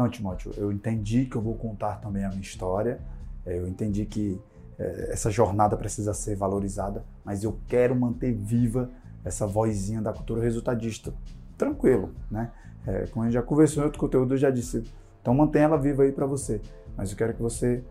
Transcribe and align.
Não, 0.00 0.08
Timóteo, 0.08 0.52
eu 0.56 0.70
entendi 0.70 1.24
que 1.24 1.34
eu 1.34 1.42
vou 1.42 1.56
contar 1.56 1.96
também 1.96 2.24
a 2.24 2.28
minha 2.28 2.40
história, 2.40 3.00
é, 3.44 3.58
eu 3.58 3.66
entendi 3.66 4.06
que 4.06 4.40
é, 4.78 5.08
essa 5.10 5.28
jornada 5.28 5.76
precisa 5.76 6.14
ser 6.14 6.36
valorizada, 6.36 7.04
mas 7.24 7.42
eu 7.42 7.58
quero 7.66 7.96
manter 7.96 8.32
viva 8.32 8.88
essa 9.24 9.44
vozinha 9.44 10.00
da 10.00 10.12
cultura 10.12 10.40
resultadista. 10.40 11.12
Tranquilo, 11.56 12.14
né? 12.30 12.52
É, 12.86 13.08
como 13.08 13.24
a 13.24 13.26
gente 13.26 13.34
já 13.34 13.42
conversou 13.42 13.82
em 13.82 13.86
outro 13.86 13.98
conteúdo, 13.98 14.34
eu 14.34 14.38
já 14.38 14.50
disse, 14.50 14.84
então 15.20 15.34
mantenha 15.34 15.64
ela 15.64 15.76
viva 15.76 16.04
aí 16.04 16.12
para 16.12 16.26
você, 16.26 16.62
mas 16.96 17.10
eu 17.10 17.16
quero 17.16 17.34
que 17.34 17.42
você 17.42 17.82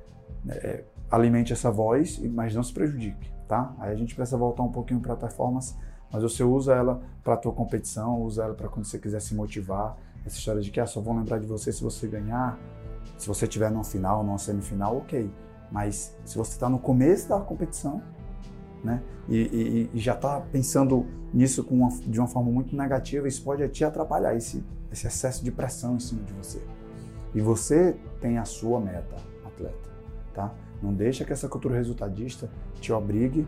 é, 0.48 0.86
alimente 1.12 1.52
essa 1.52 1.70
voz, 1.70 2.20
mas 2.20 2.56
não 2.56 2.64
se 2.64 2.72
prejudique, 2.72 3.30
tá? 3.50 3.76
Aí 3.80 3.92
a 3.92 3.96
gente 3.96 4.16
precisa 4.16 4.38
voltar 4.38 4.64
um 4.64 4.72
pouquinho 4.72 5.02
para 5.02 5.12
a 5.12 5.18
performance, 5.18 5.76
mas 6.10 6.24
você 6.24 6.42
usa 6.42 6.74
ela 6.74 7.02
para 7.22 7.34
a 7.34 7.38
tua 7.38 7.52
competição, 7.52 8.22
usa 8.22 8.46
ela 8.46 8.54
para 8.54 8.70
quando 8.70 8.86
você 8.86 8.98
quiser 8.98 9.20
se 9.20 9.36
motivar. 9.36 9.98
Essa 10.28 10.38
história 10.40 10.62
de 10.62 10.70
que 10.70 10.80
ah, 10.80 10.86
só 10.86 11.00
vão 11.00 11.18
lembrar 11.18 11.40
de 11.40 11.48
você 11.48 11.72
se 11.72 11.82
você 11.82 12.06
ganhar, 12.06 12.60
se 13.18 13.26
você 13.28 13.46
estiver 13.46 13.72
numa 13.72 13.86
final, 13.86 14.26
numa 14.26 14.38
semifinal, 14.38 14.98
ok. 14.98 15.32
Mas 15.72 16.14
se 16.26 16.38
você 16.38 16.52
está 16.52 16.68
no 16.68 16.80
começo 16.80 17.30
da 17.30 17.40
competição, 17.40 18.04
né, 18.84 19.02
e, 19.30 19.38
e, 19.38 19.90
e 19.94 20.00
já 20.00 20.14
está 20.14 20.42
pensando 20.42 21.06
nisso 21.34 21.66
uma, 21.70 21.90
de 21.90 22.20
uma 22.20 22.28
forma 22.28 22.52
muito 22.52 22.76
negativa, 22.76 23.26
isso 23.26 23.42
pode 23.42 23.66
te 23.70 23.86
atrapalhar, 23.86 24.36
esse, 24.36 24.64
esse 24.92 25.08
excesso 25.08 25.44
de 25.46 25.52
pressão 25.52 25.96
em 25.96 26.00
cima 26.00 26.22
de 26.24 26.34
você. 26.34 26.62
E 27.34 27.40
você 27.40 27.96
tem 28.20 28.38
a 28.38 28.44
sua 28.44 28.82
meta, 28.82 29.16
atleta, 29.46 29.90
tá? 30.34 30.54
Não 30.82 30.94
deixa 30.94 31.24
que 31.24 31.32
essa 31.32 31.48
cultura 31.48 31.76
resultadista 31.76 32.50
te 32.82 32.92
obrigue 32.92 33.48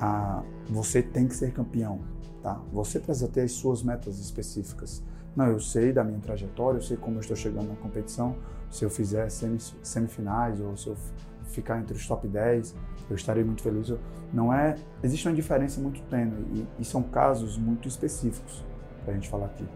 a 0.00 0.42
você 0.68 1.02
tem 1.02 1.28
que 1.28 1.34
ser 1.34 1.52
campeão, 1.52 2.00
tá? 2.42 2.58
Você 2.72 2.98
precisa 2.98 3.28
ter 3.28 3.42
as 3.42 3.52
suas 3.52 3.82
metas 3.82 4.18
específicas. 4.18 5.02
Não, 5.36 5.46
eu 5.46 5.60
sei 5.60 5.92
da 5.92 6.02
minha 6.02 6.18
trajetória, 6.18 6.78
eu 6.78 6.82
sei 6.82 6.96
como 6.96 7.16
eu 7.16 7.20
estou 7.20 7.36
chegando 7.36 7.68
na 7.68 7.76
competição. 7.76 8.36
Se 8.70 8.84
eu 8.84 8.90
fizer 8.90 9.28
semifinais 9.28 10.60
ou 10.60 10.76
se 10.76 10.88
eu 10.88 10.96
ficar 11.44 11.78
entre 11.78 11.94
os 11.94 12.06
top 12.06 12.26
10, 12.26 12.74
eu 13.10 13.14
estarei 13.14 13.44
muito 13.44 13.62
feliz. 13.62 13.92
Não 14.32 14.52
é, 14.52 14.74
existe 15.02 15.28
uma 15.28 15.34
diferença 15.34 15.80
muito 15.80 16.00
tênue 16.04 16.66
e, 16.78 16.82
e 16.82 16.84
são 16.84 17.02
casos 17.02 17.58
muito 17.58 17.86
específicos 17.86 18.64
para 19.04 19.12
a 19.12 19.14
gente 19.14 19.28
falar 19.28 19.46
aqui 19.46 19.66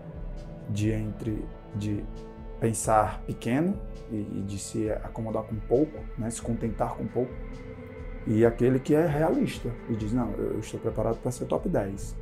de 0.70 0.90
entre 0.90 1.44
de 1.74 2.04
pensar 2.58 3.22
pequeno 3.22 3.74
e, 4.10 4.16
e, 4.16 4.44
de 4.46 4.58
se 4.58 4.90
acomodar 4.90 5.44
com 5.44 5.56
pouco, 5.56 5.98
né, 6.18 6.28
se 6.30 6.42
contentar 6.42 6.94
com 6.94 7.06
pouco, 7.06 7.32
e 8.26 8.44
aquele 8.44 8.78
que 8.78 8.94
é 8.94 9.06
realista 9.06 9.70
e 9.88 9.96
diz 9.96 10.12
não, 10.12 10.30
eu 10.32 10.58
estou 10.58 10.78
preparado 10.78 11.18
para 11.18 11.30
ser 11.30 11.46
top 11.46 11.68
10. 11.68 12.16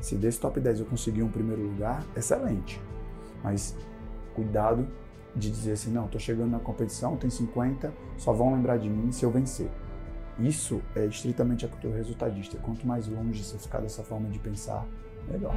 Se 0.00 0.16
desse 0.16 0.40
top 0.40 0.58
10 0.58 0.80
eu 0.80 0.86
conseguir 0.86 1.22
um 1.22 1.28
primeiro 1.28 1.62
lugar, 1.62 2.04
excelente. 2.16 2.80
Mas 3.42 3.76
cuidado 4.34 4.86
de 5.34 5.50
dizer 5.50 5.72
assim, 5.72 5.92
não, 5.92 6.06
estou 6.06 6.20
chegando 6.20 6.50
na 6.50 6.58
competição, 6.58 7.16
tem 7.16 7.30
50, 7.30 7.92
só 8.16 8.32
vão 8.32 8.54
lembrar 8.54 8.78
de 8.78 8.88
mim 8.88 9.12
se 9.12 9.24
eu 9.24 9.30
vencer. 9.30 9.70
Isso 10.38 10.80
é 10.96 11.04
estritamente 11.04 11.66
a 11.66 11.68
cultura 11.68 11.96
resultadista. 11.96 12.56
Quanto 12.58 12.86
mais 12.86 13.06
longe 13.06 13.44
você 13.44 13.58
ficar 13.58 13.80
dessa 13.80 14.02
forma 14.02 14.28
de 14.28 14.38
pensar, 14.38 14.86
melhor. 15.30 15.54